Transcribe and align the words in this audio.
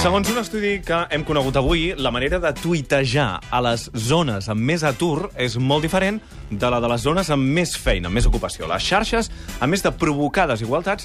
Segons 0.00 0.30
un 0.32 0.38
estudi 0.40 0.78
que 0.80 0.96
hem 1.12 1.26
conegut 1.28 1.58
avui, 1.60 1.90
la 1.92 2.08
manera 2.08 2.38
de 2.40 2.50
tuitejar 2.56 3.34
a 3.52 3.58
les 3.66 3.82
zones 3.92 4.46
amb 4.48 4.62
més 4.64 4.80
atur 4.80 5.28
és 5.36 5.58
molt 5.60 5.84
diferent 5.84 6.16
de 6.48 6.70
la 6.72 6.78
de 6.80 6.88
les 6.88 7.04
zones 7.04 7.28
amb 7.28 7.44
més 7.58 7.74
feina, 7.76 8.08
amb 8.08 8.16
més 8.16 8.24
ocupació. 8.30 8.64
Les 8.70 8.80
xarxes, 8.80 9.28
a 9.60 9.68
més 9.68 9.84
de 9.84 9.92
provocar 9.92 10.46
desigualtats, 10.48 11.04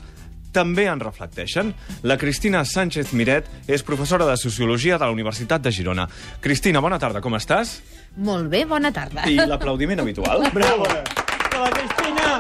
també 0.55 0.87
en 0.87 1.03
reflecteixen. 1.03 1.73
La 2.07 2.15
Cristina 2.15 2.63
Sánchez 2.63 3.11
Miret 3.11 3.51
és 3.67 3.83
professora 3.83 4.29
de 4.29 4.37
Sociologia 4.39 4.95
de 4.95 5.03
la 5.03 5.11
Universitat 5.11 5.67
de 5.67 5.75
Girona. 5.75 6.07
Cristina, 6.39 6.79
bona 6.79 6.95
tarda, 6.95 7.19
com 7.19 7.35
estàs? 7.35 7.81
Molt 8.15 8.47
bé, 8.47 8.63
bona 8.63 8.95
tarda. 8.95 9.27
I 9.27 9.43
l'aplaudiment 9.43 10.05
habitual? 10.07 10.47
Bravo! 10.55 10.87
Bravo, 10.87 11.69
Cristina! 11.75 12.39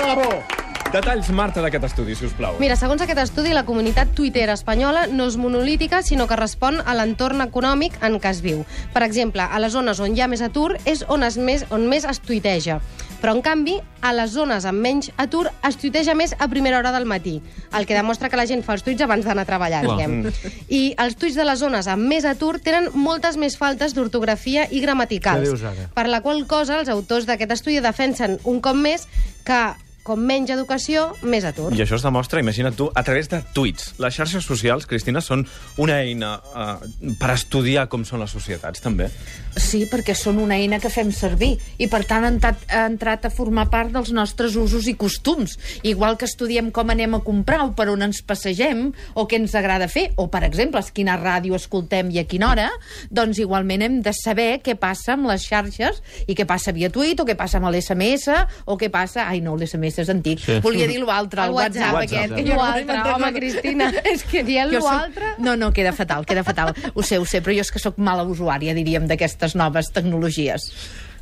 Bravo! 0.00 0.61
Detalls, 0.92 1.30
Marta, 1.32 1.62
d'aquest 1.64 1.86
estudi, 1.88 2.12
si 2.12 2.26
us 2.28 2.34
plau. 2.36 2.58
Mira, 2.60 2.74
segons 2.76 3.00
aquest 3.00 3.22
estudi, 3.22 3.54
la 3.56 3.62
comunitat 3.64 4.10
Twitter 4.12 4.44
espanyola 4.52 5.06
no 5.08 5.24
és 5.30 5.38
monolítica, 5.40 6.02
sinó 6.04 6.26
que 6.28 6.36
respon 6.36 6.82
a 6.84 6.92
l'entorn 6.98 7.40
econòmic 7.40 7.96
en 8.04 8.18
què 8.20 8.28
es 8.28 8.42
viu. 8.44 8.60
Per 8.92 9.00
exemple, 9.06 9.40
a 9.40 9.60
les 9.62 9.72
zones 9.72 10.02
on 10.04 10.12
hi 10.12 10.20
ha 10.20 10.28
més 10.28 10.44
atur 10.44 10.74
és 10.84 11.06
on, 11.08 11.24
es 11.24 11.38
més, 11.40 11.64
on 11.72 11.88
més 11.88 12.04
es 12.04 12.20
tuiteja. 12.20 12.76
Però, 13.22 13.32
en 13.32 13.40
canvi, 13.40 13.78
a 14.04 14.10
les 14.12 14.34
zones 14.34 14.66
amb 14.68 14.84
menys 14.84 15.08
atur 15.22 15.46
es 15.64 15.78
tuiteja 15.80 16.12
més 16.18 16.34
a 16.36 16.48
primera 16.52 16.80
hora 16.82 16.92
del 16.92 17.06
matí, 17.08 17.38
el 17.72 17.86
que 17.86 17.96
demostra 17.96 18.28
que 18.28 18.36
la 18.36 18.44
gent 18.50 18.64
fa 18.66 18.74
els 18.76 18.84
tuits 18.84 19.00
abans 19.06 19.24
d'anar 19.24 19.46
a 19.46 19.48
treballar, 19.48 19.84
diguem. 19.86 20.26
I 20.68 20.82
els 21.00 21.16
tuits 21.16 21.38
de 21.38 21.46
les 21.46 21.62
zones 21.62 21.88
amb 21.88 22.04
més 22.10 22.26
atur 22.28 22.58
tenen 22.60 22.90
moltes 22.98 23.38
més 23.40 23.56
faltes 23.56 23.94
d'ortografia 23.96 24.66
i 24.68 24.82
gramaticals. 24.84 25.46
Què 25.46 25.54
dius 25.54 25.64
ara? 25.70 25.86
Per 25.94 26.06
la 26.10 26.20
qual 26.20 26.44
cosa, 26.50 26.82
els 26.82 26.92
autors 26.92 27.30
d'aquest 27.30 27.56
estudi 27.56 27.80
defensen 27.80 28.36
un 28.44 28.60
cop 28.60 28.76
més 28.76 29.06
que 29.46 29.62
com 30.02 30.18
menys 30.18 30.50
educació, 30.50 31.12
més 31.22 31.44
atur. 31.46 31.70
I 31.76 31.84
això 31.84 31.94
es 31.94 32.04
demostra, 32.04 32.42
imagina't 32.42 32.74
tu, 32.78 32.88
a 32.90 33.04
través 33.06 33.28
de 33.30 33.38
tuits. 33.54 33.92
Les 34.02 34.16
xarxes 34.16 34.44
socials, 34.44 34.86
Cristina, 34.90 35.22
són 35.22 35.44
una 35.82 36.00
eina 36.02 36.34
uh, 36.42 36.72
per 37.20 37.30
estudiar 37.36 37.86
com 37.92 38.02
són 38.06 38.22
les 38.24 38.34
societats, 38.34 38.82
també. 38.82 39.08
Sí, 39.54 39.84
perquè 39.86 40.16
són 40.18 40.40
una 40.42 40.56
eina 40.58 40.80
que 40.82 40.90
fem 40.90 41.12
servir 41.14 41.52
i, 41.78 41.86
per 41.92 42.02
tant, 42.08 42.26
ha 42.26 42.32
entrat, 42.32 42.64
ha 42.72 42.86
entrat 42.88 43.28
a 43.28 43.32
formar 43.32 43.68
part 43.70 43.92
dels 43.94 44.10
nostres 44.16 44.56
usos 44.58 44.88
i 44.90 44.96
costums. 44.98 45.54
Igual 45.86 46.18
que 46.18 46.26
estudiem 46.26 46.72
com 46.74 46.90
anem 46.90 47.14
a 47.18 47.22
comprar 47.22 47.60
o 47.62 47.70
per 47.76 47.86
on 47.92 48.02
ens 48.08 48.22
passegem 48.26 48.88
o 49.14 49.26
què 49.30 49.38
ens 49.38 49.54
agrada 49.58 49.90
fer, 49.92 50.08
o, 50.16 50.26
per 50.32 50.42
exemple, 50.48 50.82
a 50.82 50.92
quina 50.92 51.14
ràdio 51.20 51.54
escoltem 51.54 52.10
i 52.10 52.18
a 52.18 52.26
quina 52.26 52.50
hora, 52.50 52.66
doncs 53.10 53.38
igualment 53.42 53.86
hem 53.86 54.00
de 54.02 54.16
saber 54.16 54.50
què 54.64 54.74
passa 54.80 55.14
amb 55.14 55.30
les 55.30 55.46
xarxes 55.46 56.02
i 56.26 56.34
què 56.34 56.48
passa 56.48 56.74
via 56.74 56.90
tuit 56.90 57.20
o 57.22 57.28
què 57.28 57.38
passa 57.38 57.60
amb 57.60 57.70
l'SMS 57.70 58.32
o 58.66 58.78
què 58.80 58.90
passa... 58.90 59.28
Ai, 59.32 59.40
no, 59.44 59.54
l'SMS 59.54 59.91
és 59.98 60.08
antic. 60.08 60.40
Sí. 60.40 60.60
Volia 60.64 60.86
dir 60.88 61.00
l'altre, 61.04 61.42
el, 61.42 61.48
El 61.48 61.54
WhatsApp, 61.54 61.94
WhatsApp. 61.94 62.18
aquest. 62.24 62.34
Que 62.34 62.42
jo 62.48 62.56
no 62.56 62.62
L'altre, 62.62 62.84
m'entén, 62.86 63.12
home, 63.14 63.30
no- 63.30 63.38
Cristina. 63.38 63.92
és 64.14 64.24
que 64.24 64.42
Dient 64.44 64.72
jo 64.72 64.80
soc- 64.80 64.92
l'altre. 64.92 65.34
No, 65.38 65.56
no, 65.56 65.72
queda 65.72 65.92
fatal, 65.92 66.24
queda 66.26 66.44
fatal. 66.44 66.74
Ho 66.94 67.02
sé, 67.02 67.18
ho 67.18 67.24
sé, 67.26 67.42
però 67.42 67.54
jo 67.54 67.60
és 67.66 67.70
que 67.72 67.78
sóc 67.82 67.98
mala 67.98 68.24
usuària, 68.24 68.74
diríem, 68.74 69.06
d'aquestes 69.06 69.54
noves 69.54 69.90
tecnologies. 69.92 70.70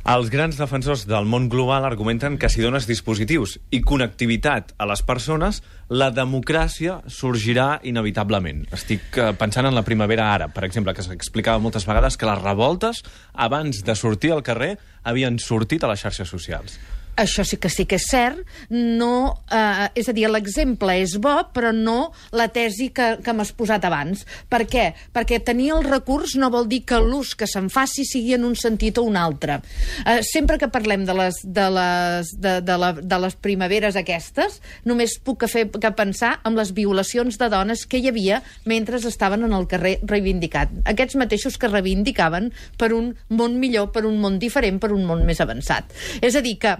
Els 0.01 0.31
grans 0.33 0.57
defensors 0.57 1.03
del 1.05 1.27
món 1.29 1.43
global 1.47 1.85
argumenten 1.85 2.39
que 2.41 2.49
si 2.49 2.63
dones 2.63 2.87
dispositius 2.89 3.59
i 3.69 3.83
connectivitat 3.85 4.71
a 4.81 4.87
les 4.89 5.03
persones, 5.05 5.59
la 5.93 6.07
democràcia 6.09 6.95
sorgirà 7.05 7.75
inevitablement. 7.85 8.63
Estic 8.73 9.19
eh, 9.21 9.27
pensant 9.37 9.69
en 9.69 9.75
la 9.77 9.83
primavera 9.85 10.31
àrab, 10.33 10.55
per 10.55 10.63
exemple, 10.65 10.95
que 10.97 11.05
s'explicava 11.05 11.61
moltes 11.61 11.85
vegades 11.85 12.17
que 12.17 12.25
les 12.25 12.41
revoltes, 12.41 13.03
abans 13.35 13.83
de 13.85 13.95
sortir 13.95 14.31
al 14.33 14.41
carrer, 14.41 14.79
havien 15.03 15.37
sortit 15.37 15.83
a 15.85 15.91
les 15.93 16.01
xarxes 16.01 16.33
socials. 16.33 16.79
Això 17.19 17.43
sí 17.45 17.57
que 17.61 17.69
sí 17.69 17.85
que 17.85 17.99
és 17.99 18.07
cert, 18.07 18.39
no, 18.71 19.43
eh, 19.51 19.89
és 19.99 20.07
a 20.09 20.15
dir, 20.15 20.27
l'exemple 20.31 20.95
és 21.01 21.17
bo, 21.21 21.33
però 21.53 21.73
no 21.75 22.13
la 22.31 22.47
tesi 22.53 22.89
que, 22.95 23.17
que 23.23 23.35
m'has 23.35 23.51
posat 23.57 23.85
abans. 23.85 24.23
Per 24.49 24.63
què? 24.69 24.87
Perquè 25.13 25.41
tenir 25.45 25.71
el 25.75 25.83
recurs 25.85 26.37
no 26.39 26.49
vol 26.53 26.69
dir 26.71 26.83
que 26.87 27.01
l'ús 27.03 27.35
que 27.35 27.49
se'n 27.49 27.69
faci 27.69 28.05
sigui 28.07 28.35
en 28.37 28.47
un 28.47 28.55
sentit 28.55 28.97
o 28.97 29.05
un 29.07 29.19
altre. 29.19 29.59
Eh, 30.05 30.21
sempre 30.25 30.57
que 30.57 30.71
parlem 30.71 31.05
de 31.05 31.17
les, 31.17 31.41
de, 31.43 31.67
les, 31.75 32.33
de, 32.39 32.55
de, 32.65 32.79
la, 32.79 32.93
de 32.95 33.21
les 33.25 33.35
primaveres 33.35 33.99
aquestes, 33.99 34.61
només 34.87 35.19
puc 35.19 35.43
que 35.43 35.51
fer 35.51 35.67
que 35.71 35.93
pensar 35.97 36.37
en 36.47 36.55
les 36.57 36.73
violacions 36.77 37.37
de 37.37 37.51
dones 37.51 37.85
que 37.85 37.99
hi 37.99 38.09
havia 38.09 38.41
mentre 38.65 39.01
estaven 39.11 39.43
en 39.43 39.53
el 39.53 39.67
carrer 39.67 39.99
reivindicant. 40.07 40.81
Aquests 40.89 41.17
mateixos 41.19 41.57
que 41.57 41.69
reivindicaven 41.71 42.51
per 42.77 42.91
un 42.97 43.13
món 43.29 43.59
millor, 43.61 43.91
per 43.95 44.05
un 44.09 44.19
món 44.21 44.39
diferent, 44.41 44.79
per 44.81 44.91
un 44.95 45.05
món 45.07 45.25
més 45.27 45.41
avançat. 45.43 45.91
És 46.21 46.35
a 46.35 46.43
dir, 46.45 46.57
que 46.61 46.77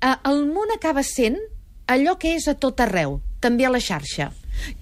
eh, 0.00 0.16
el 0.30 0.46
món 0.52 0.72
acaba 0.74 1.04
sent 1.06 1.38
allò 1.86 2.16
que 2.18 2.34
és 2.36 2.48
a 2.48 2.56
tot 2.58 2.80
arreu, 2.82 3.20
també 3.40 3.66
a 3.66 3.72
la 3.72 3.82
xarxa. 3.82 4.32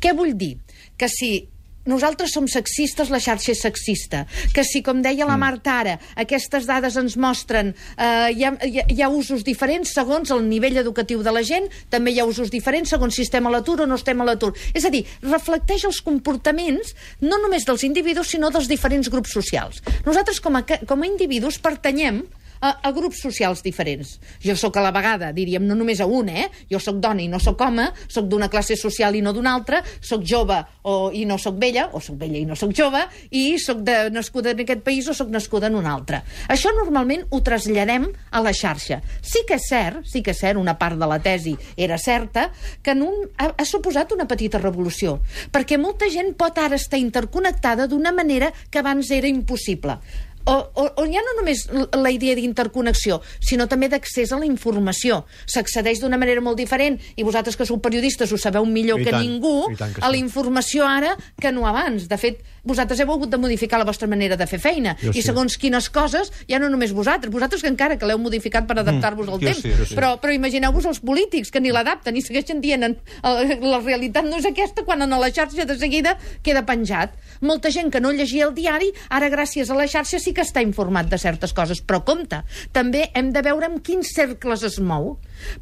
Què 0.01 0.15
vull 0.17 0.33
dir? 0.39 0.57
Que 0.97 1.09
si 1.11 1.49
nosaltres 1.85 2.33
som 2.33 2.47
sexistes, 2.49 3.11
la 3.13 3.21
xarxa 3.21 3.53
és 3.53 3.61
sexista. 3.61 4.25
Que 4.57 4.65
si, 4.65 4.81
com 4.85 5.03
deia 5.05 5.27
la 5.29 5.37
Marta 5.41 5.75
ara, 5.83 5.99
aquestes 6.21 6.65
dades 6.69 6.97
ens 7.01 7.17
mostren 7.21 7.75
eh, 7.75 8.33
hi, 8.33 8.45
ha, 8.47 8.55
hi, 8.65 8.79
ha, 8.81 8.87
hi 8.89 9.03
ha 9.05 9.11
usos 9.13 9.45
diferents 9.45 9.93
segons 9.93 10.33
el 10.33 10.47
nivell 10.49 10.81
educatiu 10.81 11.23
de 11.25 11.35
la 11.35 11.45
gent, 11.45 11.69
també 11.93 12.15
hi 12.15 12.23
ha 12.23 12.29
usos 12.29 12.53
diferents 12.53 12.95
segons 12.95 13.15
si 13.17 13.27
estem 13.27 13.45
a 13.45 13.53
l'atur 13.53 13.83
o 13.85 13.89
no 13.89 13.99
estem 14.01 14.21
a 14.21 14.29
l'atur. 14.29 14.55
És 14.73 14.89
a 14.89 14.93
dir, 14.95 15.05
reflecteix 15.27 15.85
els 15.91 16.01
comportaments 16.05 16.95
no 17.21 17.41
només 17.43 17.69
dels 17.69 17.85
individus, 17.85 18.33
sinó 18.33 18.49
dels 18.55 18.71
diferents 18.71 19.13
grups 19.13 19.37
socials. 19.37 19.85
Nosaltres, 20.09 20.41
com 20.41 20.57
a, 20.57 20.65
com 20.65 21.05
a 21.05 21.11
individus, 21.11 21.61
pertanyem 21.61 22.25
a, 22.60 22.75
a 22.82 22.92
grups 22.92 23.20
socials 23.22 23.62
diferents. 23.65 24.19
Jo 24.44 24.56
sóc 24.59 24.76
a 24.76 24.84
la 24.84 24.92
vegada, 24.94 25.32
diríem, 25.34 25.65
no 25.66 25.76
només 25.78 26.00
a 26.00 26.06
un, 26.06 26.28
eh? 26.28 26.48
Jo 26.70 26.81
sóc 26.82 27.00
dona 27.03 27.22
i 27.25 27.28
no 27.31 27.41
sóc 27.42 27.60
home, 27.65 27.88
sóc 28.09 28.28
d'una 28.31 28.50
classe 28.53 28.76
social 28.81 29.16
i 29.16 29.22
no 29.25 29.32
d'una 29.34 29.54
altra, 29.54 29.82
sóc 30.00 30.25
jove 30.26 30.60
o, 30.82 31.10
i 31.12 31.25
no 31.28 31.38
sóc 31.41 31.59
vella, 31.60 31.88
o 31.92 32.00
sóc 32.04 32.19
vella 32.20 32.41
i 32.41 32.47
no 32.48 32.56
sóc 32.59 32.75
jove, 32.76 33.03
i 33.31 33.59
sóc 33.62 33.82
de, 33.87 34.10
nascuda 34.15 34.54
en 34.54 34.65
aquest 34.65 34.84
país 34.87 35.09
o 35.09 35.16
sóc 35.16 35.32
nascuda 35.32 35.70
en 35.70 35.78
un 35.81 35.88
altre. 35.91 36.22
Això 36.53 36.72
normalment 36.76 37.26
ho 37.31 37.41
traslladem 37.44 38.09
a 38.31 38.44
la 38.44 38.54
xarxa. 38.56 39.00
Sí 39.22 39.44
que 39.48 39.59
és 39.59 39.69
cert, 39.71 40.04
sí 40.09 40.22
que 40.25 40.34
és 40.34 40.42
cert, 40.44 40.60
una 40.60 40.76
part 40.81 40.98
de 41.00 41.09
la 41.10 41.21
tesi 41.22 41.54
era 41.76 41.98
certa, 41.98 42.50
que 42.82 42.94
en 42.94 43.03
un, 43.06 43.25
ha, 43.38 43.50
ha 43.56 43.66
suposat 43.69 44.12
una 44.15 44.28
petita 44.31 44.60
revolució, 44.62 45.19
perquè 45.53 45.78
molta 45.81 46.10
gent 46.12 46.34
pot 46.38 46.59
ara 46.60 46.78
estar 46.81 47.00
interconnectada 47.00 47.88
d'una 47.91 48.12
manera 48.12 48.53
que 48.71 48.81
abans 48.81 49.10
era 49.15 49.31
impossible 49.31 49.98
o, 50.44 50.55
o, 50.75 50.84
o 51.00 51.05
ja 51.09 51.22
no 51.25 51.34
només 51.38 51.65
la 51.97 52.12
idea 52.12 52.37
d'interconnexió, 52.37 53.21
sinó 53.41 53.66
també 53.71 53.88
d'accés 53.93 54.32
a 54.32 54.41
la 54.41 54.49
informació. 54.49 55.22
S'accedeix 55.50 56.03
d'una 56.03 56.19
manera 56.21 56.43
molt 56.44 56.60
diferent, 56.60 56.99
i 57.16 57.25
vosaltres 57.25 57.56
que 57.56 57.66
sou 57.69 57.81
periodistes 57.84 58.32
ho 58.32 58.41
sabeu 58.41 58.66
millor 58.69 59.00
I 59.00 59.09
que 59.09 59.15
tant, 59.15 59.25
ningú, 59.25 59.71
que 59.72 59.84
a 59.84 59.88
sí. 59.94 60.03
la 60.03 60.19
informació 60.21 60.84
ara 60.88 61.15
que 61.41 61.53
no 61.53 61.66
abans. 61.69 62.09
De 62.10 62.19
fet, 62.21 62.43
vosaltres 62.65 63.00
heu 63.00 63.12
hagut 63.12 63.33
de 63.33 63.41
modificar 63.41 63.78
la 63.81 63.88
vostra 63.88 64.09
manera 64.09 64.37
de 64.37 64.47
fer 64.49 64.60
feina, 64.60 64.97
Jo 65.00 65.12
i 65.12 65.21
sí. 65.21 65.27
segons 65.28 65.56
quines 65.60 65.88
coses, 65.93 66.33
ja 66.49 66.60
no 66.60 66.69
només 66.72 66.93
vosaltres, 66.97 67.33
vosaltres 67.33 67.65
que 67.65 67.72
encara 67.72 67.99
que 68.00 68.09
l'heu 68.09 68.21
modificat 68.21 68.69
per 68.69 68.78
adaptar-vos 68.81 69.28
al 69.28 69.41
jo 69.41 69.49
temps, 69.49 69.62
sí, 69.65 69.72
sí. 69.88 69.97
però, 69.97 70.15
però 70.21 70.34
imagineu-vos 70.37 70.88
els 70.93 71.00
polítics 71.04 71.53
que 71.53 71.60
ni 71.60 71.72
l'adapten 71.72 72.16
i 72.16 72.25
segueixen 72.25 72.60
dient 72.65 72.88
en, 72.88 72.97
la 73.25 73.81
realitat 73.81 74.28
no 74.28 74.41
és 74.41 74.49
aquesta 74.49 74.84
quan 74.84 75.04
en 75.04 75.16
la 75.16 75.31
xarxa 75.33 75.65
de 75.69 75.78
seguida 75.78 76.16
queda 76.44 76.65
penjat. 76.69 77.16
Molta 77.41 77.72
gent 77.72 77.93
que 77.93 78.00
no 78.00 78.12
llegia 78.12 78.49
el 78.49 78.54
diari, 78.56 78.91
ara 79.09 79.31
gràcies 79.33 79.71
a 79.71 79.78
la 79.78 79.88
xarxa 79.88 80.21
sí 80.21 80.34
que 80.34 80.45
està 80.45 80.62
informat 80.65 81.09
de 81.11 81.19
certes 81.21 81.55
coses, 81.56 81.81
però 81.81 82.03
compte, 82.05 82.43
també 82.75 83.09
hem 83.15 83.31
de 83.34 83.43
veure 83.47 83.71
en 83.71 83.78
quins 83.84 84.12
cercles 84.17 84.65
es 84.67 84.81
mou, 84.83 85.15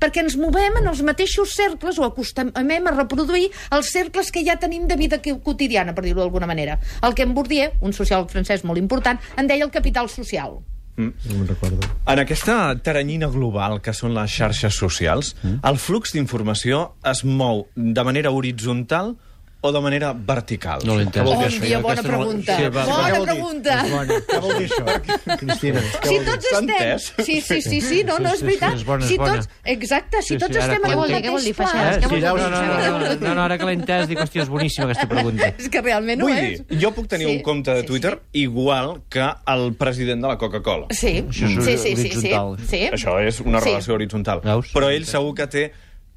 perquè 0.03 0.25
ens 0.25 0.37
movem 0.41 0.81
en 0.81 0.91
els 0.91 1.05
mateixos 1.07 1.55
cercles 1.57 2.01
o 2.01 2.09
acostumem 2.09 2.89
a 2.89 2.97
reproduir 2.97 3.51
els 3.71 3.93
cercles 3.93 4.33
que 4.33 4.45
ja 4.47 4.59
tenim 4.61 4.89
de 4.89 4.99
vida 4.99 5.21
quotidiana, 5.23 5.95
per 5.95 6.05
dir-ho 6.05 6.21
d'alguna 6.23 6.51
manera. 6.51 6.79
El 7.03 7.15
que 7.15 7.27
en 7.27 7.35
Bourdieu, 7.37 7.77
un 7.81 7.95
sociòleg 7.97 8.33
francès 8.33 8.65
molt 8.65 8.81
important, 8.81 9.21
en 9.37 9.49
deia 9.51 9.65
el 9.65 9.75
capital 9.75 10.11
social. 10.11 10.61
No 10.97 11.09
me'n 11.09 11.49
recordo. 11.49 11.81
En 12.07 12.21
aquesta 12.21 12.57
taranyina 12.85 13.31
global 13.33 13.79
que 13.81 13.95
són 13.97 14.13
les 14.13 14.33
xarxes 14.35 14.77
socials, 14.77 15.33
el 15.43 15.79
flux 15.81 16.13
d'informació 16.13 16.83
es 17.09 17.25
mou 17.25 17.67
de 17.75 18.05
manera 18.05 18.31
horitzontal 18.31 19.15
o 19.65 19.71
de 19.73 19.81
manera 19.81 20.09
vertical? 20.13 20.81
No 20.85 20.97
l'he 20.99 21.05
entès. 21.07 21.23
Què 21.23 21.25
vol 21.25 21.39
dir 21.39 21.47
Oh, 21.55 21.65
dia, 21.65 21.79
bona 21.79 22.03
pregunta. 22.03 22.57
Sí, 22.59 22.65
va, 22.75 22.83
bona 22.85 23.07
Què 23.07 23.13
vol 23.15 23.27
dir? 23.27 23.33
pregunta. 23.33 23.75
És 23.85 23.91
bona. 23.93 24.17
Què 24.27 24.41
vol 24.43 24.55
dir 24.59 24.67
això? 24.67 24.85
Cristina, 25.43 25.81
què 25.81 26.09
Si 26.09 26.17
vol 26.17 26.19
dir? 26.19 26.27
tots 26.27 26.49
S'ha 26.49 26.59
estem... 26.59 26.71
entès? 26.73 27.07
Sí, 27.23 27.37
sí, 27.41 27.61
sí, 27.63 27.81
sí, 27.81 28.01
no, 28.09 28.17
Sí, 28.19 28.23
no, 28.25 28.29
sí, 28.31 28.35
és 28.35 28.41
sí, 28.41 28.47
veritat. 28.49 28.75
és 28.75 28.85
bona, 28.89 29.05
és 29.07 29.11
si 29.13 29.19
bona. 29.23 29.37
tots... 29.37 29.49
Exacte, 29.77 30.23
si 30.23 30.29
Sí, 30.35 30.39
tots 30.43 30.53
sí, 30.57 30.59
ara 30.59 30.73
estem 30.75 30.83
en 30.85 30.93
el 30.93 31.05
entenc. 31.05 31.25
Què 31.25 31.31
vol 31.31 31.45
dir, 31.47 31.55
mateix 31.55 31.57
Feixas? 31.57 31.73
pla. 31.73 31.83
Eh, 31.83 32.01
Què 32.03 32.03
sí, 32.03 32.09
vol 32.11 32.19
dir? 32.19 32.27
no, 32.27 32.35
no, 32.37 32.49
no, 32.51 32.99
no, 32.99 33.15
no, 33.23 33.35
no, 33.39 33.43
ara 33.47 33.59
que 33.59 33.69
l'he 33.71 33.77
entès, 33.79 34.09
dic, 34.11 34.19
hòstia, 34.25 34.43
és 34.43 34.51
boníssima 34.51 34.89
aquesta 34.91 35.07
pregunta. 35.15 35.53
És 35.63 35.69
que 35.71 35.81
realment 35.87 36.23
ho 36.23 36.27
Vull 36.27 36.39
és. 36.43 36.65
dir, 36.67 36.81
jo 36.83 36.91
puc 36.99 37.07
tenir 37.15 37.27
Sí, 37.31 37.37
un 37.37 37.43
compte 37.47 37.71
de 37.79 37.81
sí, 37.85 37.87
Twitter 37.87 38.17
igual 38.33 39.03
que 39.09 39.23
el 39.55 39.75
president 39.79 40.23
de 40.23 40.29
la 40.35 40.39
Coca-Cola. 40.39 40.87
Sí, 40.91 41.23
Això 41.23 41.47
és 41.47 41.65
sí, 41.65 41.77
sí, 41.79 41.79
sí, 41.79 41.95
sí, 41.95 42.33
horitzontal. 42.35 42.57
sí. 42.67 42.83
Això 42.91 43.17
és 43.23 43.41
una 43.41 43.61
Sí. 43.61 43.69
relació 43.71 43.95
horitzontal. 43.95 44.41
Veus? 44.43 44.73
Però 44.75 44.91
ell 44.91 45.07
segur 45.07 45.35
que 45.39 45.47
té 45.47 45.73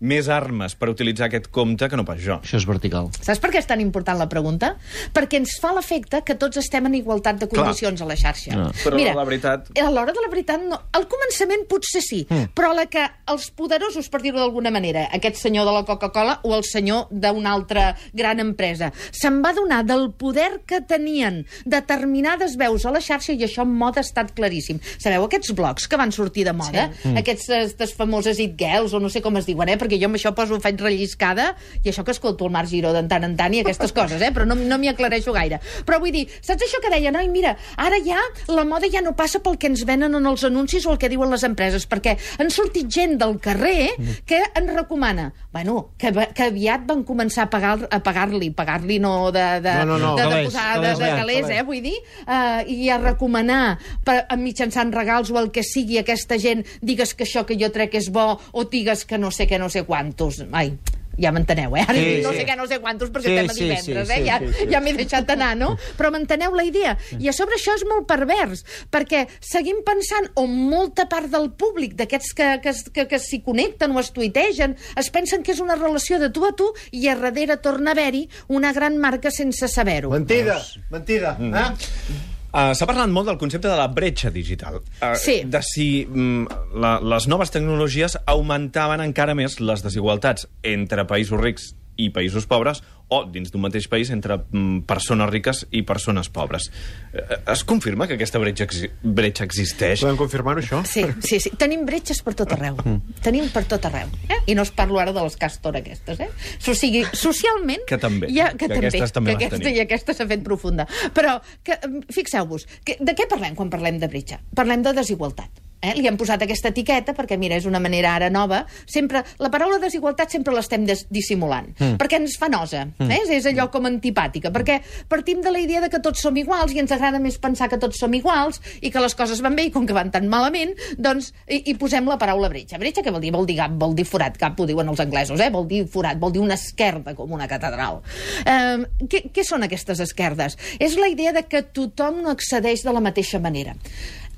més 0.05 0.29
armes 0.31 0.75
per 0.77 0.89
utilitzar 0.91 1.27
aquest 1.29 1.49
compte 1.53 1.89
que 1.89 1.97
no 1.99 2.05
pas 2.07 2.19
jo. 2.21 2.39
Això 2.45 2.59
és 2.59 2.67
vertical. 2.69 3.09
Saps 3.19 3.41
per 3.43 3.51
què 3.53 3.59
és 3.61 3.67
tan 3.69 3.81
important 3.83 4.19
la 4.19 4.29
pregunta? 4.31 4.75
Perquè 5.15 5.39
ens 5.41 5.57
fa 5.61 5.73
l'efecte 5.75 6.21
que 6.25 6.37
tots 6.39 6.61
estem 6.61 6.85
en 6.89 6.95
igualtat 6.99 7.41
de 7.41 7.49
condicions 7.51 8.01
a 8.01 8.09
la 8.09 8.17
xarxa. 8.19 8.55
Ah. 8.55 8.69
Però 8.83 9.01
la 9.15 9.25
veritat- 9.27 9.71
A 9.81 9.89
l'hora 9.91 10.13
de 10.13 10.21
la 10.23 10.29
veritat, 10.31 10.61
no. 10.61 10.79
Al 10.93 11.07
començament 11.11 11.65
potser 11.69 12.01
sí, 12.01 12.25
mm. 12.29 12.53
però 12.55 12.73
la 12.75 12.85
que 12.85 13.03
els 13.31 13.49
poderosos, 13.51 14.09
per 14.09 14.21
dir-ho 14.21 14.39
d'alguna 14.39 14.71
manera, 14.71 15.07
aquest 15.13 15.37
senyor 15.41 15.65
de 15.65 15.73
la 15.75 15.83
Coca-Cola 15.85 16.39
o 16.43 16.55
el 16.55 16.63
senyor 16.63 17.07
d'una 17.11 17.51
altra 17.53 17.95
gran 18.13 18.39
empresa, 18.39 18.91
se'n 19.11 19.41
va 19.43 19.53
donar 19.53 19.83
del 19.85 20.11
poder 20.11 20.61
que 20.65 20.81
tenien 20.81 21.45
determinades 21.65 22.55
veus 22.57 22.85
a 22.85 22.91
la 22.93 23.01
xarxa 23.03 23.33
i 23.33 23.43
això 23.45 23.63
en 23.65 23.73
moda 23.75 24.01
ha 24.01 24.05
estat 24.05 24.33
claríssim. 24.35 24.79
Sabeu 25.01 25.25
aquests 25.25 25.53
blogs 25.57 25.87
que 25.87 25.97
van 25.99 26.11
sortir 26.15 26.45
de 26.45 26.53
moda? 26.53 26.89
Sí. 27.01 27.09
Mm. 27.09 27.21
Aquests, 27.21 27.49
aquestes 27.49 27.93
famoses 27.97 28.39
it 28.39 28.55
girls, 28.59 28.93
o 28.93 28.99
no 28.99 29.09
sé 29.09 29.21
com 29.21 29.37
es 29.39 29.47
diuen, 29.47 29.69
eh? 29.73 29.77
perquè 29.81 29.94
jo 29.99 30.09
amb 30.09 30.15
això 30.19 30.33
poso, 30.35 30.59
faig 30.61 30.79
relliscada, 30.81 31.55
i 31.83 31.89
això 31.91 32.03
que 32.05 32.11
escolto 32.15 32.45
el 32.45 32.51
Marc 32.51 32.69
Giró 32.69 32.93
de 32.93 33.03
tant 33.09 33.23
en 33.27 33.35
tant 33.37 33.53
i 33.53 33.61
aquestes 33.61 33.91
coses, 33.95 34.21
eh? 34.21 34.31
però 34.35 34.45
no, 34.45 34.55
no 34.55 34.77
m'hi 34.81 34.89
aclareixo 34.91 35.33
gaire. 35.35 35.59
Però 35.85 35.99
vull 35.99 36.11
dir, 36.15 36.25
saps 36.41 36.63
això 36.65 36.81
que 36.83 36.91
deia? 36.93 37.11
Noi, 37.15 37.27
mira, 37.29 37.55
ara 37.77 37.97
ja 38.05 38.19
la 38.51 38.65
moda 38.65 38.87
ja 38.91 39.01
no 39.05 39.15
passa 39.15 39.39
pel 39.43 39.57
que 39.61 39.67
ens 39.71 39.85
venen 39.85 40.15
en 40.15 40.25
els 40.25 40.43
anuncis 40.47 40.85
o 40.85 40.91
el 40.93 40.97
que 41.01 41.09
diuen 41.09 41.31
les 41.31 41.43
empreses, 41.47 41.87
perquè 41.89 42.17
han 42.39 42.51
sortit 42.51 42.89
gent 42.91 43.17
del 43.21 43.37
carrer 43.39 43.91
que 44.25 44.41
ens 44.55 44.73
recomana. 44.75 45.31
Bueno, 45.53 45.91
que, 45.97 46.11
que 46.35 46.43
aviat 46.49 46.85
van 46.87 47.03
començar 47.07 47.45
a 47.45 47.49
pagar- 47.49 47.87
a 47.91 47.99
pagar-li, 48.03 48.49
pagar-li 48.51 48.99
no 48.99 49.31
de, 49.31 49.43
de, 49.63 49.73
No, 49.85 49.97
no, 49.97 49.97
no, 49.99 50.15
de, 50.15 50.23
de, 50.23 50.29
calés, 50.29 50.45
posar, 50.49 50.65
de, 50.65 50.81
calés, 50.81 50.99
de 50.99 51.05
ja, 51.05 51.15
calés, 51.17 51.41
calés. 51.45 51.57
eh, 51.59 51.63
vull 51.63 51.81
dir, 51.83 51.95
uh, 52.27 52.61
i 52.71 52.89
a 52.89 52.97
recomanar 52.99 53.77
per, 54.05 54.17
mitjançant 54.37 54.91
regals 54.93 55.31
o 55.31 55.39
el 55.39 55.51
que 55.55 55.63
sigui 55.63 55.97
aquesta 56.01 56.37
gent, 56.41 56.63
digues 56.81 57.13
que 57.15 57.23
això 57.25 57.45
que 57.47 57.57
jo 57.59 57.69
trec 57.73 57.95
és 57.95 58.09
bo 58.13 58.39
o 58.51 58.63
digues 58.69 59.05
que 59.05 59.17
no 59.17 59.31
sé 59.31 59.47
què, 59.47 59.57
no 59.59 59.69
sé 59.69 59.74
quantos. 59.83 60.43
Ai, 60.51 60.77
ja 61.17 61.31
m'enteneu, 61.31 61.75
eh? 61.77 61.83
Ara 61.87 61.93
Sí, 61.95 62.21
no 62.23 62.31
sí. 62.33 62.39
sé 62.41 62.45
què, 62.45 62.55
no 62.59 62.65
sé 62.67 62.79
quantos, 62.83 63.09
perquè 63.13 63.29
Sí, 63.29 63.35
estem 63.35 63.49
a 63.49 63.53
sí, 63.53 63.63
divendres, 63.63 64.07
sí, 64.07 64.13
eh? 64.13 64.17
sí, 64.17 64.25
ja 64.27 64.39
sí, 64.39 64.49
sí. 64.57 64.67
ja 64.71 64.81
m'he 64.83 64.93
deixat 64.97 65.29
anar, 65.31 65.55
no? 65.57 65.69
Però 65.97 66.11
m'enteneu 66.11 66.53
la 66.55 66.65
idea. 66.67 66.97
I 67.19 67.29
a 67.31 67.33
sobre 67.35 67.55
això 67.55 67.75
és 67.77 67.85
molt 67.87 68.03
pervers, 68.09 68.65
perquè 68.91 69.25
seguim 69.39 69.79
pensant, 69.87 70.27
o 70.35 70.45
molta 70.47 71.07
part 71.07 71.31
del 71.31 71.51
públic, 71.55 71.95
d'aquests 71.95 72.33
que, 72.35 72.49
que, 72.63 72.75
que, 72.91 73.07
que 73.13 73.19
s'hi 73.19 73.39
connecten 73.45 73.95
o 73.95 73.99
es 74.03 74.11
tuitegen, 74.11 74.75
es 74.99 75.09
pensen 75.09 75.43
que 75.43 75.55
és 75.55 75.63
una 75.63 75.79
relació 75.79 76.19
de 76.19 76.29
tu 76.35 76.43
a 76.45 76.51
tu 76.51 76.67
i 76.91 77.07
a 77.07 77.15
darrere 77.15 77.57
torna 77.63 77.91
a 77.91 77.95
haver-hi 77.95 78.27
una 78.47 78.73
gran 78.73 78.97
marca 78.99 79.31
sense 79.31 79.67
saber-ho. 79.71 80.11
Mentida, 80.11 80.59
mentida. 80.91 81.37
Mm. 81.39 81.55
Eh? 81.55 82.33
Uh, 82.55 82.71
S'ha 82.71 82.87
parlat 82.87 83.11
molt 83.11 83.27
del 83.27 83.35
concepte 83.41 83.67
de 83.67 83.75
la 83.75 83.89
bretxa 83.91 84.29
digital. 84.31 84.77
Uh, 85.01 85.11
Sí. 85.19 85.41
De 85.43 85.59
si 85.65 86.05
mm, 86.07 86.61
la, 86.79 86.93
les 87.03 87.27
noves 87.27 87.51
tecnologies 87.51 88.15
augmentaven 88.25 89.03
encara 89.03 89.35
més 89.35 89.59
les 89.59 89.83
desigualtats 89.83 90.47
entre 90.63 91.03
països 91.09 91.41
rics 91.41 91.73
i 91.99 92.09
països 92.15 92.47
pobres 92.47 92.79
o 93.07 93.19
dins 93.29 93.51
d'un 93.53 93.61
mateix 93.61 93.85
país 93.91 94.09
entre 94.09 94.37
mm, 94.39 94.79
persones 94.89 95.29
riques 95.29 95.65
i 95.71 95.83
persones 95.85 96.29
pobres. 96.33 96.71
Eh, 97.13 97.37
Es 97.53 97.63
confirma 97.63 98.07
que 98.07 98.15
aquesta 98.17 98.39
bretxa, 98.41 98.65
exi 98.65 98.89
bretxa 99.03 99.45
existeix? 99.45 100.01
Podem 100.01 100.17
confirmar-ho, 100.17 100.61
això? 100.63 100.81
Sí, 100.89 101.03
sí, 101.21 101.39
sí. 101.43 101.51
Tenim 101.59 101.85
bretxes 101.85 102.23
per 102.25 102.33
tot 102.33 102.51
arreu. 102.55 102.79
Tenim 103.23 103.49
per 103.53 103.65
tot 103.69 103.85
arreu. 103.85 104.09
Eh? 104.29 104.39
I 104.51 104.55
no 104.57 104.65
us 104.65 104.71
parlo 104.75 104.97
ara 104.99 105.13
de 105.13 105.21
les 105.21 105.37
castor 105.37 105.77
aquestes, 105.77 106.19
eh? 106.25 106.29
O 106.65 106.73
sigui, 106.73 107.03
socialment... 107.13 107.85
Que 107.87 107.99
també. 108.01 108.31
Ja, 108.33 108.49
que, 108.55 108.65
Que 108.65 108.73
també. 108.73 108.87
aquestes 108.89 109.13
també 109.15 109.35
que 109.35 109.45
les 109.45 109.53
aquesta, 109.53 109.63
tenim. 109.63 109.77
I 109.77 109.85
aquesta 109.85 110.17
s'ha 110.17 110.27
fet 110.33 110.43
profunda. 110.45 110.87
Però, 111.13 111.37
que, 111.63 111.77
em, 111.85 112.01
fixeu-vos, 112.11 112.65
que, 112.83 112.97
de 112.99 113.13
què 113.17 113.29
parlem 113.29 113.55
quan 113.55 113.69
parlem 113.69 114.01
de 114.01 114.09
bretxa? 114.09 114.41
Parlem 114.57 114.81
de 114.85 114.93
desigualtat. 114.97 115.61
Eh? 115.85 115.93
Li 115.99 116.09
hem 116.09 116.17
posat 116.17 116.41
aquesta 116.45 116.71
etiqueta 116.73 117.13
perquè, 117.17 117.37
mira, 117.41 117.57
és 117.59 117.67
una 117.69 117.81
manera 117.83 118.15
ara 118.17 118.29
nova. 118.33 118.63
Sempre, 118.89 119.23
la 119.41 119.51
paraula 119.53 119.79
desigualtat 119.81 120.33
sempre 120.33 120.53
l'estem 120.55 120.85
des- 120.87 121.05
dissimulant, 121.13 121.71
mm. 121.75 121.97
perquè 122.01 122.19
ens 122.19 122.37
fa 122.41 122.49
nosa. 122.51 122.85
Mm. 122.97 123.11
Eh? 123.11 123.19
És, 123.23 123.33
és 123.39 123.49
allò 123.51 123.67
com 123.73 123.87
antipàtica, 123.89 124.51
perquè 124.55 124.79
partim 125.11 125.43
de 125.45 125.53
la 125.53 125.61
idea 125.61 125.83
de 125.83 125.91
que 125.93 126.01
tots 126.03 126.23
som 126.25 126.35
iguals 126.37 126.73
i 126.73 126.81
ens 126.81 126.93
agrada 126.95 127.21
més 127.21 127.37
pensar 127.41 127.69
que 127.71 127.79
tots 127.81 127.99
som 128.01 128.13
iguals 128.17 128.61
i 128.81 128.91
que 128.91 129.03
les 129.03 129.15
coses 129.17 129.41
van 129.45 129.55
bé 129.57 129.67
i 129.69 129.73
com 129.73 129.85
que 129.87 129.95
van 129.95 130.11
tan 130.13 130.27
malament, 130.31 130.73
doncs 130.97 131.31
hi, 131.47 131.61
hi 131.65 131.77
posem 131.79 132.07
la 132.09 132.19
paraula 132.21 132.49
bretxa. 132.51 132.79
Bretxa 132.81 133.03
què 133.05 133.13
vol 133.13 133.23
dir? 133.23 133.33
Vol 133.35 133.47
dir 133.49 133.57
gap, 133.59 133.77
vol 133.79 133.95
dir 133.97 134.07
forat, 134.07 134.37
cap 134.41 134.59
ho 134.59 134.67
diuen 134.67 134.89
els 134.91 135.01
anglesos, 135.03 135.39
eh? 135.41 135.51
vol 135.53 135.67
dir 135.69 135.83
forat, 135.91 136.19
vol 136.21 136.33
dir 136.35 136.43
una 136.43 136.57
esquerda 136.59 137.15
com 137.17 137.31
una 137.35 137.49
catedral. 137.51 138.01
Eh, 138.45 139.05
què, 139.11 139.25
què 139.35 139.45
són 139.47 139.65
aquestes 139.67 140.01
esquerdes? 140.03 140.57
És 140.79 140.97
la 140.99 141.09
idea 141.11 141.33
de 141.35 141.45
que 141.49 141.63
tothom 141.75 142.21
no 142.23 142.33
accedeix 142.33 142.85
de 142.85 142.93
la 142.95 143.03
mateixa 143.03 143.41
manera. 143.43 143.75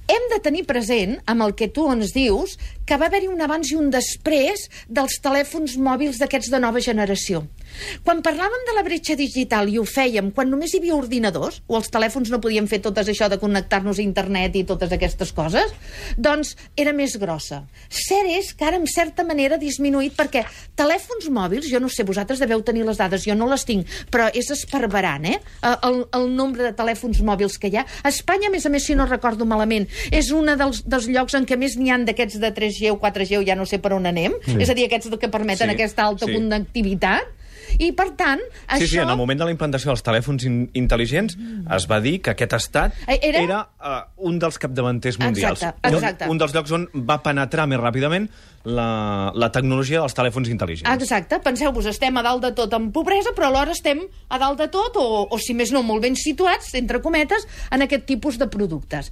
Hem 0.07 0.30
de 0.31 0.38
tenir 0.39 0.62
present, 0.63 1.18
amb 1.27 1.44
el 1.44 1.51
que 1.59 1.68
tu 1.68 1.83
ens 1.92 2.13
dius, 2.15 2.54
que 2.88 2.95
va 2.95 3.09
haver-hi 3.09 3.27
un 3.27 3.44
abans 3.44 3.68
i 3.74 3.75
un 3.75 3.89
després 3.92 4.69
dels 4.88 5.18
telèfons 5.19 5.75
mòbils 5.83 6.21
d'aquests 6.21 6.48
de 6.54 6.62
nova 6.63 6.80
generació. 6.80 7.42
Quan 8.06 8.22
parlàvem 8.26 8.64
de 8.68 8.76
la 8.76 8.84
bretxa 8.86 9.16
digital 9.20 9.70
i 9.70 9.78
ho 9.80 9.86
fèiem 9.88 10.32
quan 10.36 10.50
només 10.52 10.74
hi 10.74 10.82
havia 10.82 10.96
ordinadors, 10.98 11.62
o 11.68 11.78
els 11.80 11.92
telèfons 11.94 12.32
no 12.34 12.42
podien 12.44 12.68
fer 12.68 12.80
tot 12.84 12.98
això 12.98 13.30
de 13.30 13.40
connectar-nos 13.42 14.00
a 14.00 14.06
internet 14.06 14.56
i 14.58 14.64
totes 14.68 14.94
aquestes 14.96 15.34
coses, 15.36 15.74
doncs 16.18 16.56
era 16.76 16.94
més 16.96 17.18
grossa. 17.22 17.64
Cert 17.90 18.32
és 18.34 18.54
que 18.58 18.66
ara, 18.68 18.80
en 18.80 18.88
certa 18.90 19.24
manera, 19.28 19.56
ha 19.56 19.62
disminuït 19.62 20.16
perquè 20.18 20.44
telèfons 20.80 21.30
mòbils, 21.34 21.70
jo 21.70 21.82
no 21.84 21.90
sé, 21.92 22.06
vosaltres 22.08 22.42
deveu 22.44 22.64
tenir 22.66 22.86
les 22.88 23.00
dades, 23.00 23.26
jo 23.28 23.36
no 23.38 23.48
les 23.50 23.66
tinc, 23.68 23.88
però 24.12 24.28
és 24.34 24.50
esparverant, 24.54 25.28
eh? 25.30 25.38
El, 25.88 26.02
el 26.18 26.28
nombre 26.36 26.66
de 26.66 26.74
telèfons 26.78 27.22
mòbils 27.26 27.58
que 27.62 27.72
hi 27.72 27.80
ha. 27.80 27.86
A 28.04 28.12
Espanya, 28.12 28.50
a 28.50 28.54
més 28.54 28.66
a 28.66 28.74
més, 28.74 28.86
si 28.88 28.96
no 28.98 29.08
recordo 29.08 29.46
malament, 29.46 29.88
és 30.12 30.32
un 30.36 30.52
dels, 30.58 30.84
dels 30.88 31.10
llocs 31.12 31.38
en 31.38 31.48
què 31.48 31.60
més 31.60 31.78
n'hi 31.80 31.94
han 31.94 32.06
d'aquests 32.08 32.42
de 32.42 32.52
3G 32.56 32.92
o 32.94 33.00
4G, 33.02 33.40
o 33.40 33.46
ja 33.48 33.56
no 33.60 33.68
sé 33.70 33.82
per 33.84 33.94
on 33.96 34.10
anem, 34.10 34.36
sí. 34.46 34.58
és 34.64 34.72
a 34.72 34.78
dir, 34.78 34.88
aquests 34.88 35.14
que 35.18 35.32
permeten 35.32 35.68
Sí, 35.68 35.76
aquesta 35.76 36.06
alta 36.08 36.26
sí. 36.26 36.34
connectivitat, 36.34 37.34
i 37.80 37.92
per 37.94 38.10
tant, 38.18 38.40
Sí, 38.40 38.76
això... 38.78 38.88
sí, 38.88 38.98
en 39.00 39.10
el 39.10 39.18
moment 39.18 39.40
de 39.40 39.46
la 39.46 39.52
implantació 39.54 39.92
dels 39.92 40.04
telèfons 40.04 40.44
in 40.48 40.58
intel·ligents 40.74 41.38
es 41.76 41.86
va 41.90 42.00
dir 42.02 42.18
que 42.22 42.32
aquest 42.34 42.54
estat 42.58 42.94
Eh, 43.08 43.20
era- 43.22 43.42
era, 43.44 43.60
uh, 43.80 44.02
un 44.30 44.40
dels 44.40 44.58
capdavanters 44.58 45.20
mundials. 45.20 45.62
Exacte, 45.62 45.88
exacte. 45.94 46.26
Un, 46.26 46.32
un 46.32 46.38
dels 46.42 46.54
llocs 46.56 46.72
on 46.72 46.88
va 47.08 47.20
penetrar 47.24 47.68
més 47.68 47.80
ràpidament 47.80 48.28
la, 48.68 49.32
la 49.36 49.52
tecnologia 49.52 50.02
dels 50.02 50.14
telèfons 50.18 50.50
intel·ligents. 50.50 50.90
Exacte, 50.92 51.40
penseu-vos, 51.40 51.86
estem 51.88 52.18
a 52.18 52.24
dalt 52.26 52.44
de 52.44 52.52
tot 52.58 52.74
en 52.74 52.90
pobresa, 52.92 53.32
però 53.38 53.48
alhora 53.52 53.72
estem 53.72 54.02
a 54.30 54.38
dalt 54.42 54.60
de 54.60 54.68
tot, 54.74 54.98
o, 55.00 55.28
o 55.32 55.38
si 55.40 55.54
més 55.54 55.72
no, 55.72 55.84
molt 55.84 56.02
ben 56.04 56.16
situats, 56.20 56.74
entre 56.76 57.00
cometes, 57.02 57.48
en 57.72 57.82
aquest 57.86 58.06
tipus 58.10 58.38
de 58.42 58.48
productes. 58.52 59.12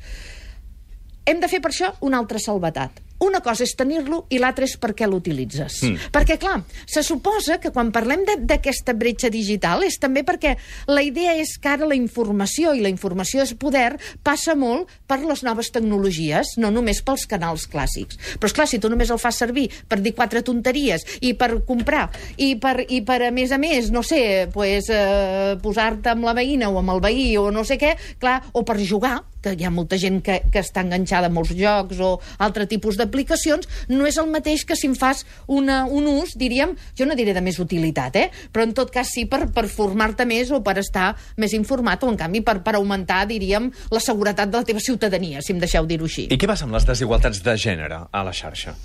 Hem 1.26 1.40
de 1.42 1.48
fer 1.50 1.62
per 1.64 1.72
això 1.72 1.94
una 2.06 2.20
altra 2.22 2.38
salvetat. 2.42 3.02
Una 3.24 3.40
cosa 3.40 3.64
és 3.64 3.72
tenir-lo 3.78 4.26
i 4.30 4.40
l'altra 4.42 4.66
és 4.68 4.76
per 4.78 4.92
què 4.94 5.08
l'utilitzes. 5.08 5.78
Mm. 5.84 6.10
Perquè, 6.12 6.38
clar, 6.42 6.64
se 6.86 7.02
suposa 7.04 7.60
que 7.64 7.72
quan 7.72 7.92
parlem 7.96 8.26
de- 8.28 8.38
d'aquesta 8.44 8.94
bretxa 8.94 9.30
digital 9.30 9.84
és 9.88 9.98
també 10.00 10.24
perquè 10.28 10.58
la 10.88 11.02
idea 11.02 11.34
és 11.40 11.58
que 11.58 11.70
ara 11.70 11.88
la 11.88 11.96
informació, 11.96 12.74
i 12.76 12.82
la 12.84 12.90
informació 12.90 13.42
és 13.44 13.54
poder, 13.54 13.98
passa 14.24 14.56
molt 14.56 14.90
per 15.08 15.22
les 15.24 15.44
noves 15.44 15.72
tecnologies, 15.72 16.56
no 16.58 16.72
només 16.72 17.02
pels 17.02 17.26
canals 17.26 17.70
clàssics. 17.72 18.18
Però, 18.40 18.46
esclar, 18.52 18.68
si 18.68 18.80
tu 18.80 18.90
només 18.90 19.10
el 19.10 19.20
fas 19.20 19.38
servir 19.38 19.70
per 19.88 20.02
dir 20.02 20.14
quatre 20.14 20.42
tonteries 20.44 21.06
i 21.22 21.34
per 21.34 21.64
comprar, 21.66 22.10
i 22.38 22.56
per, 22.60 22.86
i 22.90 23.02
per 23.02 23.22
a 23.28 23.32
més 23.32 23.52
a 23.52 23.58
més, 23.58 23.92
no 23.92 24.04
sé, 24.04 24.50
pues, 24.54 24.90
eh, 24.90 25.56
posar-te 25.64 26.10
amb 26.12 26.26
la 26.28 26.34
veïna 26.36 26.70
o 26.70 26.80
amb 26.80 26.92
el 26.92 27.00
veí 27.00 27.38
o 27.38 27.50
no 27.52 27.64
sé 27.64 27.78
què, 27.80 27.96
clar, 28.20 28.42
o 28.54 28.64
per 28.66 28.78
jugar, 28.84 29.22
que 29.46 29.54
hi 29.62 29.68
ha 29.68 29.74
molta 29.74 30.00
gent 30.02 30.22
que, 30.26 30.40
que 30.52 30.64
està 30.64 30.82
enganxada 30.86 31.30
a 31.30 31.34
molts 31.34 31.54
jocs 31.58 32.02
o 32.02 32.16
altre 32.42 32.66
tipus 32.70 32.98
d'aplicacions, 32.98 33.70
no 33.92 34.08
és 34.10 34.18
el 34.22 34.32
mateix 34.34 34.66
que 34.66 34.78
si 34.80 34.90
en 34.90 34.98
fas 34.98 35.26
una, 35.46 35.84
un 35.86 36.10
ús, 36.10 36.36
diríem, 36.40 36.76
jo 36.98 37.06
no 37.06 37.18
diré 37.18 37.36
de 37.38 37.44
més 37.46 37.60
utilitat, 37.62 38.18
eh? 38.18 38.28
però 38.52 38.66
en 38.66 38.74
tot 38.78 38.92
cas 38.94 39.14
sí 39.14 39.28
per, 39.30 39.46
per 39.54 39.68
formar-te 39.70 40.26
més 40.26 40.52
o 40.56 40.62
per 40.66 40.80
estar 40.82 41.14
més 41.42 41.54
informat 41.58 42.04
o 42.04 42.12
en 42.12 42.20
canvi 42.20 42.42
per, 42.46 42.60
per 42.66 42.78
augmentar, 42.80 43.26
diríem, 43.30 43.70
la 43.94 44.04
seguretat 44.04 44.50
de 44.50 44.64
la 44.64 44.68
teva 44.68 44.84
ciutadania, 44.84 45.46
si 45.46 45.54
em 45.54 45.62
deixeu 45.62 45.86
dir-ho 45.86 46.10
així. 46.10 46.30
I 46.32 46.42
què 46.42 46.50
passa 46.50 46.68
amb 46.68 46.78
les 46.78 46.90
desigualtats 46.90 47.46
de 47.46 47.58
gènere 47.60 48.06
a 48.10 48.26
la 48.26 48.34
xarxa? 48.36 48.76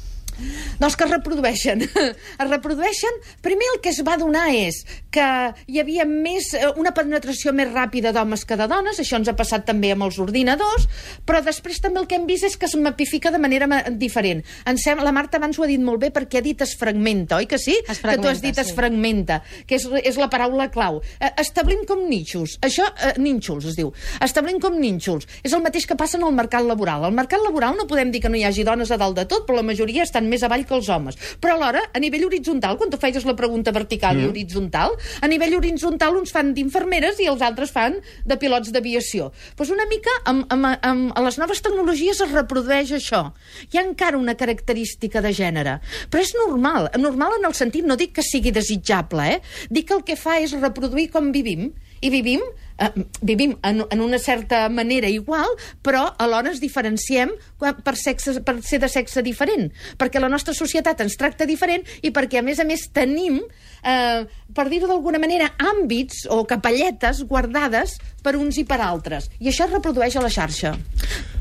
Doncs 0.81 0.97
que 0.97 1.05
es 1.07 1.11
reprodueixen. 1.11 1.83
es 2.43 2.49
reprodueixen. 2.51 3.21
Primer 3.45 3.69
el 3.75 3.81
que 3.85 3.91
es 3.93 4.01
va 4.07 4.17
donar 4.21 4.49
és 4.55 4.83
que 5.13 5.27
hi 5.67 5.81
havia 5.83 6.05
més, 6.09 6.53
eh, 6.55 6.69
una 6.81 6.93
penetració 6.97 7.53
més 7.57 7.71
ràpida 7.73 8.13
d'homes 8.15 8.45
que 8.47 8.57
de 8.57 8.69
dones, 8.71 9.01
això 9.03 9.19
ens 9.21 9.29
ha 9.31 9.37
passat 9.39 9.67
també 9.69 9.93
amb 9.93 10.07
els 10.07 10.19
ordinadors, 10.23 10.87
però 11.27 11.43
després 11.45 11.81
també 11.83 12.01
el 12.01 12.09
que 12.11 12.17
hem 12.19 12.27
vist 12.29 12.47
és 12.47 12.57
que 12.57 12.67
es 12.71 12.77
mapifica 12.79 13.31
de 13.31 13.39
manera 13.43 13.67
ma- 13.71 13.83
diferent. 13.91 14.45
Sembla, 14.81 15.05
la 15.05 15.13
Marta 15.13 15.37
abans 15.37 15.59
ho 15.59 15.65
ha 15.65 15.69
dit 15.69 15.81
molt 15.83 16.01
bé 16.01 16.11
perquè 16.15 16.39
ha 16.41 16.45
dit 16.45 16.61
es 16.65 16.73
fragmenta, 16.79 17.37
oi 17.37 17.47
que 17.51 17.59
sí? 17.59 17.77
Es 17.89 17.99
que 18.01 18.17
tu 18.17 18.29
has 18.29 18.41
fragmenta, 18.41 18.47
dit 18.47 18.59
es 18.63 18.71
sí. 18.71 18.75
fragmenta, 18.79 19.41
que 19.67 19.77
és, 19.77 19.87
és 20.05 20.17
la 20.17 20.31
paraula 20.33 20.71
clau. 20.73 21.01
Eh, 21.21 21.31
establim 21.43 21.85
com 21.89 22.07
nínxols. 22.09 22.57
Això, 22.65 22.87
eh, 23.03 23.13
nínxols 23.21 23.67
es 23.73 23.77
diu. 23.77 23.93
Establim 24.25 24.61
com 24.63 24.79
nínxols. 24.81 25.27
És 25.43 25.53
el 25.53 25.63
mateix 25.65 25.87
que 25.87 25.99
passa 25.99 26.17
en 26.19 26.25
el 26.25 26.33
mercat 26.37 26.65
laboral. 26.65 27.05
Al 27.05 27.13
mercat 27.17 27.43
laboral 27.45 27.77
no 27.77 27.87
podem 27.91 28.11
dir 28.15 28.23
que 28.23 28.31
no 28.33 28.39
hi 28.39 28.45
hagi 28.49 28.65
dones 28.65 28.91
a 28.91 28.99
dalt 29.01 29.19
de 29.19 29.27
tot, 29.29 29.45
però 29.47 29.59
la 29.61 29.67
majoria 29.67 30.07
estan 30.07 30.30
més 30.31 30.45
avall 30.47 30.65
que 30.67 30.77
els 30.77 30.89
homes. 30.93 31.19
Però 31.43 31.57
alhora, 31.57 31.83
a 31.93 32.03
nivell 32.03 32.27
horitzontal, 32.29 32.79
quan 32.81 32.93
tu 32.93 33.01
feies 33.01 33.27
la 33.29 33.37
pregunta 33.39 33.75
vertical 33.75 34.17
mm. 34.17 34.23
i 34.23 34.31
horitzontal, 34.31 34.97
a 35.21 35.31
nivell 35.31 35.59
horitzontal 35.59 36.17
uns 36.21 36.33
fan 36.35 36.55
d'infermeres 36.57 37.21
i 37.21 37.29
els 37.31 37.45
altres 37.45 37.75
fan 37.75 37.99
de 38.25 38.39
pilots 38.41 38.73
d'aviació. 38.75 39.31
Doncs 39.59 39.75
una 39.75 39.89
mica 39.91 40.15
amb, 40.31 40.47
amb, 40.53 40.71
amb, 40.87 41.13
a 41.17 41.27
les 41.27 41.41
noves 41.43 41.63
tecnologies 41.65 42.23
es 42.25 42.35
reprodueix 42.35 42.95
això. 42.97 43.27
Hi 43.71 43.81
ha 43.81 43.87
encara 43.87 44.21
una 44.21 44.37
característica 44.39 45.23
de 45.25 45.35
gènere, 45.37 45.79
però 46.11 46.25
és 46.25 46.35
normal. 46.39 46.91
Normal 47.01 47.39
en 47.39 47.51
el 47.51 47.57
sentit, 47.59 47.87
no 47.87 47.99
dic 48.01 48.17
que 48.17 48.27
sigui 48.27 48.55
desitjable, 48.55 49.29
eh? 49.37 49.69
dic 49.71 49.91
que 49.91 49.99
el 49.99 50.07
que 50.07 50.19
fa 50.19 50.39
és 50.41 50.57
reproduir 50.59 51.11
com 51.13 51.33
vivim 51.35 51.71
i 52.01 52.11
vivim, 52.11 52.41
eh, 52.79 52.91
vivim 53.21 53.57
en, 53.63 53.85
en 53.91 54.01
una 54.01 54.19
certa 54.19 54.69
manera 54.69 55.09
igual, 55.09 55.49
però 55.83 56.15
alhora 56.19 56.49
ens 56.51 56.61
diferenciem 56.61 57.31
quan- 57.59 57.83
per, 57.85 57.97
sexe, 57.97 58.41
per 58.41 58.63
ser 58.63 58.81
de 58.81 58.89
sexe 58.89 59.23
diferent, 59.23 59.71
perquè 59.99 60.21
la 60.21 60.29
nostra 60.33 60.55
societat 60.55 61.01
ens 61.05 61.17
tracta 61.21 61.45
diferent 61.47 61.85
i 62.03 62.11
perquè, 62.11 62.39
a 62.41 62.43
més 62.43 62.59
a 62.61 62.65
més, 62.65 62.87
tenim, 62.93 63.41
eh, 63.85 64.25
per 64.55 64.69
dir-ho 64.71 64.89
d'alguna 64.89 65.19
manera, 65.21 65.53
àmbits 65.59 66.25
o 66.31 66.45
capelletes 66.47 67.23
guardades 67.25 67.99
per 68.23 68.37
uns 68.37 68.57
i 68.59 68.65
per 68.65 68.81
altres. 68.81 69.31
I 69.41 69.49
això 69.53 69.67
es 69.69 69.73
reprodueix 69.77 70.17
a 70.17 70.23
la 70.25 70.31
xarxa. 70.31 70.75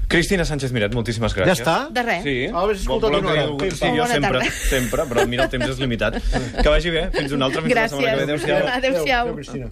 Cristina 0.10 0.44
Sánchez 0.44 0.72
Miret, 0.74 0.94
moltíssimes 0.98 1.36
gràcies. 1.38 1.60
Ja 1.60 1.64
està? 1.64 1.94
De 1.94 2.02
res. 2.02 2.24
Sí. 2.26 2.48
Ah, 2.50 2.64
haver 2.64 2.76
escoltat 2.80 3.12
una 3.14 3.30
hora. 3.30 3.44
Sí, 3.70 3.86
jo 3.86 3.92
Bona 4.02 4.08
sempre, 4.08 4.40
tarda. 4.40 4.52
sempre, 4.70 5.04
però 5.06 5.26
mira, 5.30 5.44
el 5.46 5.52
temps 5.54 5.68
és 5.70 5.78
limitat. 5.80 6.18
Que 6.64 6.68
vagi 6.68 6.90
bé, 6.90 7.04
fins 7.14 7.32
una 7.38 7.46
altra, 7.46 7.62
fins 7.62 7.76
la 7.78 7.84
setmana 7.88 8.16
que 8.18 8.26
ve. 8.26 8.26
Gràcies. 8.26 8.50
Adéu-siau. 8.50 8.74
Adéu-siau. 8.80 9.22
Adéu, 9.28 9.36
Cristina. 9.36 9.70